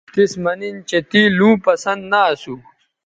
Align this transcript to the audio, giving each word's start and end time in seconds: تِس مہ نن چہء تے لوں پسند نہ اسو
تِس 0.13 0.31
مہ 0.43 0.53
نن 0.59 0.75
چہء 0.89 1.03
تے 1.09 1.21
لوں 1.37 1.55
پسند 1.65 2.01
نہ 2.11 2.19
اسو 2.31 2.55